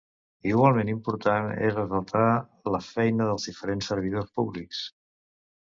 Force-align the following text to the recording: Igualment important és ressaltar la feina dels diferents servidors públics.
Igualment 0.51 0.87
important 0.93 1.49
és 1.67 1.75
ressaltar 1.75 2.23
la 2.77 2.81
feina 2.87 3.29
dels 3.29 3.47
diferents 3.53 3.93
servidors 3.95 4.35
públics. 4.41 4.85